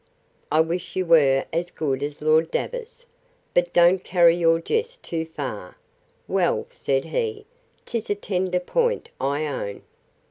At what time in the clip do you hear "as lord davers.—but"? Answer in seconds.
2.01-3.71